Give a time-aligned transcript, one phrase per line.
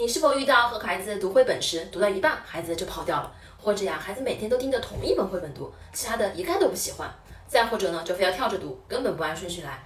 [0.00, 7.14] 你是否遇到和孩子读绘本时，读到一半孩子就跑掉了，或者呀，孩子每天都盯着同一本绘本读，其他的一概都不喜欢，
[7.46, 9.84] 再或者呢，就非要跳着读，根本不按顺序来。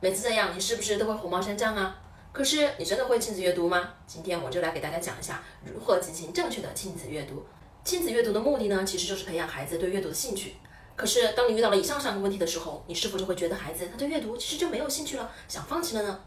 [0.00, 1.96] 每次这样，你是不是都会火冒三丈啊？
[2.32, 3.90] 可是你真的会亲子阅读吗？
[4.04, 7.46] 今天我就来给大家讲一下如何进行正确的亲子阅读。
[7.84, 10.56] 亲子阅读的目的呢，其实就是培养孩子对阅读的兴趣。
[10.96, 16.20] 可是当你遇到了以上三个问题的时候，你是否就会觉得孩子他对阅读其实就没有兴趣了，想放弃了呢？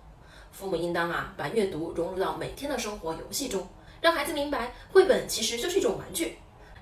[0.57, 3.67] 父母应当啊，把阅读融入到每天的生活游戏中，
[3.99, 6.37] 让孩子明白绘本其实就是一种玩具。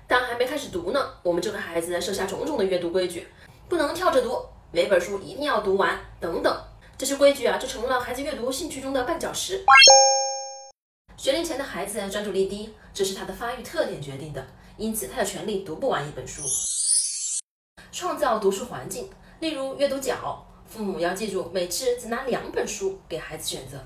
[0.06, 3.26] 当还没开始读呢，我们就给孩子设下种种的阅读规矩，
[3.68, 6.56] 不能跳着读，每本书一定要读完，等等。
[6.96, 9.64] 这些规矩啊，就成了孩子阅读兴趣中的绊脚石。
[11.16, 16.42] 学龄前的孩子专注力低，这是他的发育特点决定的，因此他有权利读不完一本书。
[17.90, 23.78] 创造读书环境，例如阅读角，父母要记住，每次只拿两本书给孩子选择，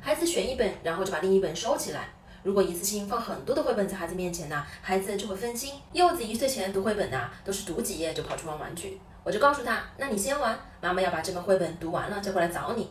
[0.00, 2.08] 孩子选一本，然后就把另一本收起来。
[2.42, 5.74] 如果一次性放很多的绘本在孩子面前呢，孩子就会分心。
[5.92, 9.00] 柚子一岁前读绘本呢，都是读几页就跑去玩玩具。
[9.22, 12.90] 我就告诉他，那你先玩，妈妈要把这本绘本读完了再过来找你。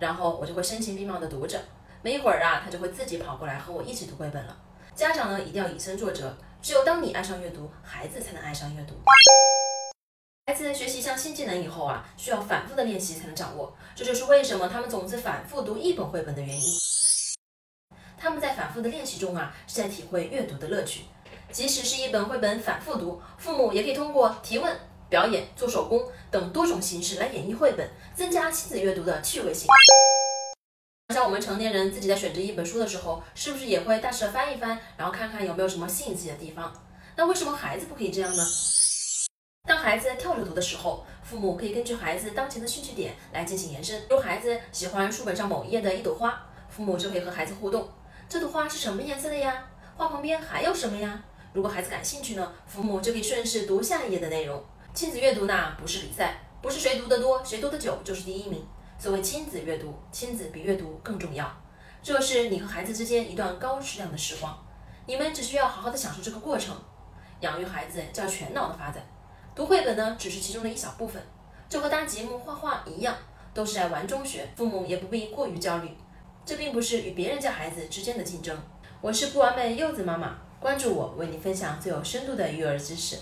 [0.00, 1.56] 然后我就会声情并茂的读着，
[2.02, 4.56] 没一会儿啊，他就会自己跑过来和我一起读绘本了。
[4.96, 8.94] 家长呢，一定要以身作则，只有当你爱上阅读，孩子才能爱上阅读。
[10.58, 16.72] 孩子学习一项新技能以后啊，需要反复的练习才能掌握，这就是为什么他们总是反复读一本绘本的原因。
[18.18, 21.02] 他们在反复的练习中啊，是在体会阅读的乐趣。
[21.52, 24.76] 即使是一本绘本反复读，父母也可以通过提问。
[25.08, 29.68] 表演、做手工等多种形式来演绎绘本，增加亲子阅读的趣味性。
[31.14, 36.74] 像我们成年人自己在选择一本书的时候，是不是也会大致的翻一翻，然后看看有没有什么吸引自己的地方？
[37.14, 38.44] 那为什么孩子不可以这样呢？
[39.68, 44.02] 当孩子跳着读的时候，父母可以根据孩子当前的兴趣点来进行延伸。
[44.08, 47.86] 如孩子喜欢书本上某一页的一朵花，父母就可以和孩子互动：
[48.30, 49.62] 这朵花是什么颜色的呀？
[49.94, 51.22] 花旁边还有什么呀？
[51.52, 54.58] 如果孩子感兴趣呢，父母就可以顺势读下一页的内容。
[54.94, 58.66] 亲子阅读呢，不是比赛，不是谁读得多，谁读得久就是第一名。
[58.98, 61.46] 所谓亲子阅读，亲子比阅读更重要。
[62.02, 64.58] 这是你和孩子之间一段高质量的时光，
[65.04, 66.74] 你们只需要好好的享受这个过程。
[67.40, 69.06] 养育孩子叫全脑的发展，
[69.58, 71.20] 读绘本呢，只是其中的一小部分。
[71.68, 73.16] 就和搭积木、画画一样，
[73.52, 74.48] 都是在玩中学。
[74.54, 75.90] 父母也不必过于焦虑，
[76.46, 78.56] 这并不是与别人家孩子之间的竞争。
[79.00, 83.16] 我是不完美柚子妈妈，关注我，为你分享最有深度的育儿知识。